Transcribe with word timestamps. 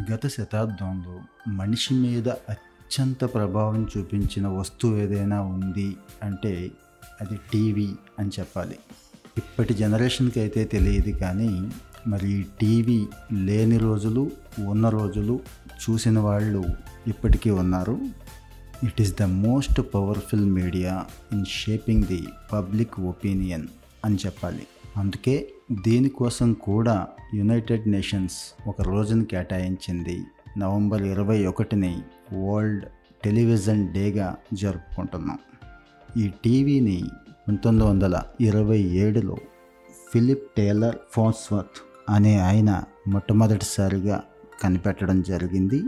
గత 0.00 0.26
శతాబ్దంలో 0.26 1.20
మనిషి 1.48 1.94
మీద 1.94 2.28
అత్యంత 2.28 3.24
ప్రభావం 3.24 3.88
చూపించిన 3.98 4.46
వస్తువు 4.46 4.96
ఏదైనా 4.96 5.40
ఉంది 5.40 5.96
అంటే 6.22 6.70
అది 7.20 7.36
టీవీ 7.52 7.92
అని 8.18 8.30
చెప్పాలి. 8.40 8.78
ఇప్పటి 9.38 9.74
జనరేషన్కి 9.74 10.40
అయితే 10.40 10.64
తెలియదు 10.64 11.10
కానీ 11.18 11.70
మరి 12.06 12.46
టీవీ 12.60 13.06
లేని 13.32 13.78
రోజులు 13.78 14.30
ఉన్న 14.58 14.88
రోజులు 14.88 15.40
చూసిన 15.72 16.18
వాళ్ళు 16.18 16.64
ఇప్పటికీ 17.06 17.50
ఉన్నారు. 17.50 18.00
It 18.84 19.00
is 19.00 19.18
the 19.18 19.22
most 19.22 19.80
powerful 19.94 20.46
media 20.46 21.06
in 21.32 21.44
shaping 21.44 22.04
the 22.04 22.24
public 22.52 23.00
opinion 23.00 23.68
అని 24.04 24.16
చెప్పాలి. 24.26 24.66
అందుకే 24.96 25.52
దీనికోసం 25.70 26.52
కూడా 26.52 27.06
యునైటెడ్ 27.34 27.88
నేషన్స్ 27.88 28.36
ఒక 28.66 28.82
రోజును 28.82 29.24
కేటాయించింది. 29.24 30.24
నవంబర్ 30.58 31.02
ఇరవై 31.02 31.46
ఒకటిని 31.46 31.98
వరల్డ్ 32.32 32.84
టెలివిజన్ 33.24 33.92
డేగా 33.92 34.36
జరుపుకుంటున్నాం. 34.54 35.38
ఈ 36.16 36.28
టీవీని 36.44 37.04
పంతొమ్మిది 37.48 37.90
వందల 37.90 38.22
ఇరవై 38.40 38.78
ఏడులో 38.78 39.36
ఫిలిప్ 40.12 40.46
టేలర్ 40.56 40.96
ఫోన్స్వర్త్ 41.12 41.80
అనే 42.08 42.38
ఆయన 42.40 42.82
మొట్టమొదటిసారిగా 43.08 44.22
కనిపెట్టడం 44.62 45.22
జరిగింది. 45.22 45.82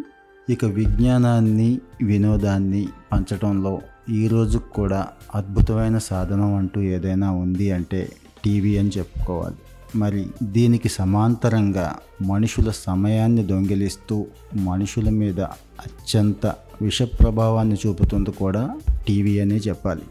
ఇక 0.50 0.64
విజ్ఞానాన్ని 0.64 1.80
వినోదాన్ని 2.02 2.88
పంచడంలో 3.12 3.80
ఈ 4.10 4.28
కూడా 4.54 5.08
అద్భుతమైన 5.34 5.98
సాధనం 5.98 6.54
అంటూ 6.54 6.80
ఏదైనా 6.80 7.30
ఉంది 7.30 7.70
అంటే 7.70 8.12
టీవీ 8.44 8.78
అని 8.78 8.90
చెప్పుకోవాలి. 8.98 9.56
మరి 9.96 10.26
దీనికి 10.42 10.88
సమాంతరంగా 10.88 11.94
మనుషుల 12.22 12.70
సమయాన్ని 12.70 13.46
దొంగిలిస్తూ 13.46 14.26
మనుషుల 14.54 15.08
మీద 15.08 15.40
అత్యంత 15.40 16.46
విష 16.82 17.02
ప్రభావాన్ని 17.02 17.76
చూపుతుంది 17.86 18.30
కూడా 18.30 18.80
టీవీ 19.08 19.40
అనే 19.40 19.56
చెప్పాలి. 19.56 20.02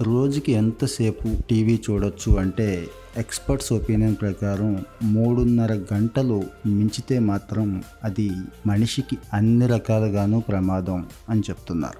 రోజుకి 0.00 0.52
ఎంతసేపు 0.52 1.42
టీవీ 1.50 1.80
చూడొచ్చు 1.90 2.36
అంటే 2.36 2.88
ఎక్స్పర్ట్స్ 3.16 3.72
ఒపీనియన్ 3.72 4.16
ప్రకారం 4.20 4.84
మూడున్నర 5.02 5.72
గంటలు 5.72 6.44
మించితే 6.66 7.18
మాత్రం 7.18 7.84
అది 8.04 8.30
మనిషికి 8.66 9.18
అన్ని 9.32 9.66
రకాలుగాను 9.66 10.40
ప్రమాదం 10.40 11.06
అని 11.28 11.40
చెప్తున్నారు. 11.40 11.98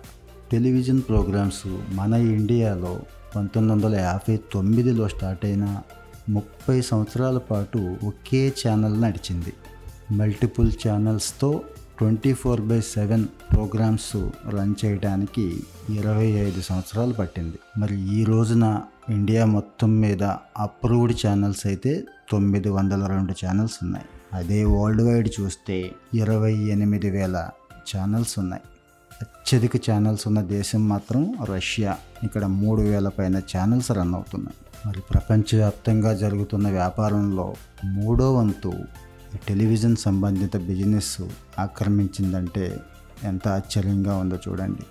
టెలివిజన్ 0.53 1.03
ప్రోగ్రామ్స్ 1.09 1.95
మన 1.95 2.15
ఇండియాలో 2.15 3.01
పంతొమ్మిది 3.35 3.73
వందల 3.75 3.95
యాభై 4.01 4.37
తొమ్మిదిలో 4.53 5.09
స్టార్ట్ 5.09 5.45
అయిన 5.45 5.83
ముప్పై 6.29 6.81
సంవత్సరాల 6.81 7.39
పాటు 7.39 7.97
ఒకే 8.05 8.55
ఛానల్ 8.63 9.03
నడిచింది. 9.03 9.53
Multiple 10.13 10.73
ఛానల్స్తో 10.87 11.63
twenty 11.99 12.33
four 12.33 12.61
by 12.61 12.81
seven 12.81 13.25
programmes 13.53 14.17
run 14.49 14.75
చేయడానికి 14.85 15.45
ఇరవై 15.91 16.27
ఐదు 16.27 16.61
సంవత్సరాలు 16.61 17.13
పట్టింది. 17.13 17.59
మరి 17.79 17.97
ఈ 18.19 18.25
రోజున 18.25 18.83
ఇండియా 19.11 19.45
మొత్తం 19.45 20.01
మీద 20.01 20.23
అప్రూవ్డ్ 20.59 21.27
ఛానల్స్ 21.27 21.67
అయితే 21.67 22.05
తొమ్మిది 22.31 22.69
వందల 22.69 23.07
రెండు 23.07 23.35
ఛానల్స్ 23.45 23.79
ఉన్నాయి. 23.83 24.05
అదే 24.33 24.65
వరల్డ్ 24.65 25.03
వైడ్ 25.03 25.29
చూస్తే 25.41 25.93
ఇరవై 26.15 26.55
ఎనిమిది 26.55 27.11
వేల 27.11 27.49
ఛానల్స్ 27.91 28.39
ఉన్నాయి. 28.39 28.63
అత్యధిక 29.23 29.77
ఛానల్స్ 29.77 30.27
ఉన్న 30.27 30.41
దేశం 30.41 30.89
మాత్రం 30.89 31.35
రష్యా. 31.45 31.99
ఇక్కడ 32.23 32.47
మూడు 32.47 32.83
వేల 32.83 33.09
పైన 33.09 33.39
ఛానల్స్ 33.39 33.93
రన్ 33.93 34.15
అవుతున్నాయి. 34.15 34.57
మరి 34.87 35.01
ప్రపంచవ్యాప్తంగా 35.01 36.15
జరుగుతున్న 36.15 36.69
వ్యాపారంలో 36.69 37.55
మూడో 37.85 38.35
వంతు 38.35 38.73
టెలివిజన్ 39.49 39.97
సంబంధిత 39.97 40.57
బిజినెస్ 40.57 41.23
ఆక్రమించిందంటే 41.59 42.81
ఎంత 43.25 43.49
ఆశ్చర్యంగా 43.49 44.17
ఉందో 44.17 44.39
చూడండి. 44.49 44.87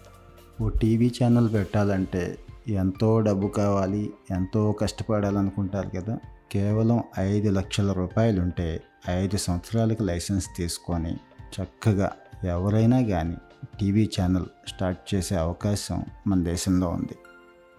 ఓ 0.63 0.69
టీవీ 0.69 1.13
ఛానల్ 1.23 1.53
పెట్టాలంటే 1.53 2.37
ఎంతో 2.67 3.19
డబ్బు 3.19 3.47
కావాలి 3.47 4.13
ఎంతో 4.31 4.71
కష్టపడాలనుకుంటారు 4.71 5.89
కదా. 5.89 6.17
కేవలం 6.51 7.03
ఐదు 7.19 7.49
లక్షల 7.49 7.91
రూపాయలు 7.91 8.41
ఉంటే 8.41 8.81
ఐదు 9.09 9.37
సంవత్సరాలకు 9.37 10.03
లైసెన్స్ 10.03 10.47
తీసుకొని 10.57 11.15
చక్కగా 11.55 12.11
ఎవరైనా 12.43 13.01
కానీ 13.01 13.37
టీవీ 13.79 14.09
ఛానల్ 14.21 14.45
స్టార్ట్ 14.67 15.15
చేసే 15.15 15.35
అవకాశం 15.35 16.03
మన 16.27 16.43
దేశంలో 16.43 16.89
ఉంది. 16.89 17.15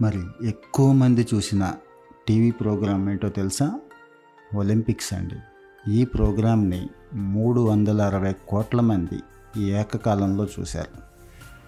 మరి 0.02 0.48
ఎక్కువ 0.48 0.92
మంది 0.92 1.28
చూసిన 1.34 1.72
టీవీ 2.28 2.50
ప్రోగ్రాం 2.50 3.10
ఏంటో 3.10 3.28
తెలుసా? 3.28 3.80
ఒలింపిక్స్ 4.54 5.14
అండి. 5.14 5.34
ఈ 5.92 6.04
ప్రోగ్రామ్ని 6.04 6.88
మూడు 7.14 7.60
వందల 7.60 8.02
అరవై 8.02 8.34
కోట్ల 8.48 8.80
మంది 8.80 9.18
ఈ 9.60 9.64
ఏకకాలంలో 9.64 10.46
చూశారు. 10.60 11.06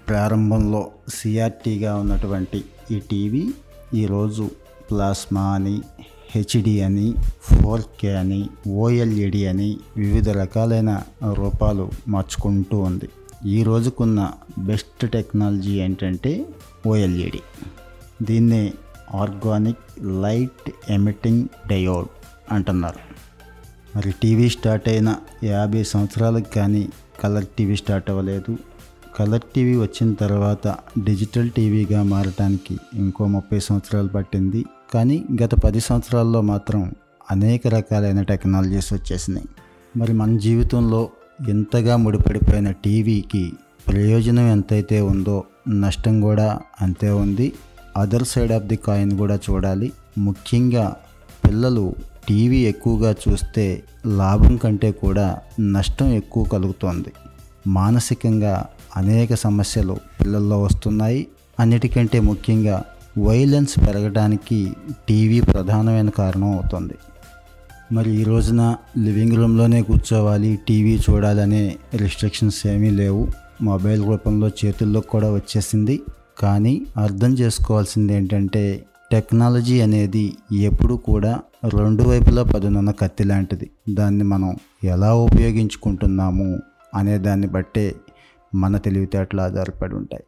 ప్రారంభంలో 0.08 0.90
సిఆర్టీగా 1.08 1.96
ఉన్నటువంటి 1.96 2.64
ఈ 2.90 2.98
టీవీ 2.98 3.54
ఈరోజు 3.94 4.50
ప్లాస్మా 4.90 5.54
అని 5.54 5.82
హెచ్డి 6.30 6.82
అని 6.82 7.14
ఫోర్ 7.42 7.82
కే 8.00 8.16
అని 8.16 8.48
ఓఎల్ఈడి 8.68 9.46
అని 9.46 9.78
వివిధ 9.96 10.28
రకాలైన 10.28 11.02
రూపాలు 11.32 11.90
మార్చుకుంటూ 12.08 12.78
ఉంది. 12.78 13.08
ఈ 13.46 13.62
రోజుకున్న 13.62 14.32
బెస్ట్ 14.58 15.10
టెక్నాలజీ 15.10 15.70
ఏంటంటే 15.70 16.46
ఓఎల్ఈడి. 16.86 17.40
దీన్నే 18.22 18.72
ఆర్గానిక్ 19.14 19.78
లైట్ 20.22 20.72
ఎమిటింగ్ 20.90 21.48
డయోడ్ 21.68 22.08
అంటున్నారు. 22.52 22.98
మరి 23.96 24.14
టీవీ 24.22 24.48
స్టార్ట్ 24.48 24.88
అయిన 24.88 25.16
యాభై 25.44 25.84
సంవత్సరాలకు 25.84 26.54
కానీ 26.54 26.88
కలర్ 27.22 27.46
టీవీ 27.58 27.76
స్టార్ట్ 27.76 28.10
అవ్వలేదు. 28.10 28.58
కలర్ 29.18 29.40
టీవీ 29.54 29.76
వచ్చిన 29.76 30.14
తర్వాత 30.14 30.68
డిజిటల్ 31.04 31.50
టీవీగా 31.50 32.02
మారటానికి 32.02 32.78
ఇంకో 32.94 33.26
ముప్పై 33.26 33.60
సంవత్సరాలు 33.60 34.08
పట్టింది. 34.08 34.64
కానీ 34.94 35.24
గత 35.42 35.54
పది 35.54 35.80
సంవత్సరాల్లో 35.80 36.40
మాత్రం 36.40 36.92
అనేక 37.30 37.66
రకాలైన 37.66 38.22
టెక్నాలజీస్ 38.22 38.92
వచ్చేసినాయి. 38.92 39.48
మరి 39.96 40.12
మన 40.12 40.38
జీవితంలో 40.38 41.10
ఎంతగా 41.46 41.96
ముడిపడిపోయిన 41.96 42.70
టీవీకి 42.70 43.52
ప్రయోజనం 43.88 44.46
ఎంతైతే 44.48 45.00
ఉందో 45.00 45.44
నష్టం 45.68 46.20
కూడా 46.20 46.58
అంతే 46.82 47.10
ఉంది. 47.10 47.52
Other 47.96 48.24
side 48.24 48.52
of 48.52 48.64
the 48.64 48.76
coin 48.76 49.18
కూడా 49.18 49.38
చూడాలి. 49.50 49.92
ముఖ్యంగా 50.18 50.96
పిల్లలు 51.46 51.94
టీవీ 52.28 52.56
ఎక్కువగా 52.56 53.10
చూస్తే 53.10 53.82
లాభం 54.06 54.56
కంటే 54.56 54.92
కూడా 54.92 55.38
నష్టం 55.60 56.06
ఎక్కువ 56.06 56.44
కలుగుతోంది. 56.44 57.12
మానసికంగా 57.66 58.64
అనేక 58.96 59.34
సమస్యలు 59.34 59.96
పిల్లల్లో 60.20 60.62
వస్తున్నాయి. 60.62 61.26
అన్నిటికంటే 61.60 62.20
ముఖ్యంగా 62.20 62.84
వైలెన్స్ 63.18 63.78
పెరగడానికి 63.78 64.72
టీవీ 65.08 65.40
ప్రధానమైన 65.40 66.08
కారణం 66.08 66.52
అవుతుంది. 66.52 66.94
మరి 67.92 68.10
ఈ 68.20 68.24
రోజున 68.24 68.76
లివింగ్ 68.98 69.32
రూమ్లోనే 69.32 69.82
కూర్చోవాలి 69.82 70.58
టీవీ 70.68 70.98
చూడాలనే 71.10 71.76
రిస్ట్రిక్షన్స్ 71.94 72.66
ఏమీ 72.66 72.90
లేవు. 72.90 73.28
మొబైల్ 73.62 74.06
రూపంలో 74.06 74.48
చేతుల్లో 74.48 75.00
కూడా 75.00 75.32
వచ్చేసింది. 75.34 76.00
కానీ 76.38 76.82
అర్థం 76.96 77.32
చేసుకోవాల్సింది 77.32 78.12
ఏంటంటే 78.14 78.84
టెక్నాలజీ 79.12 79.80
అనేది 79.80 80.32
ఎప్పుడు 80.52 80.94
కూడా 80.94 81.40
రెండు 81.78 82.02
వైపులా 82.02 82.42
పదునున్న 82.42 82.90
కత్తి 82.90 83.24
లాంటిది. 83.24 83.70
దాన్ని 83.88 84.24
మనం 84.24 84.56
ఎలా 84.84 85.14
ఉపయోగించుకుంటున్నాము 85.14 86.58
అనే 86.94 87.18
దాన్ని 87.18 87.46
బట్టే 87.46 87.94
మన 88.54 88.76
తెలివితేటలు 88.76 89.40
ఆధారపడి 89.40 89.94
ఉంటాయి. 89.94 90.24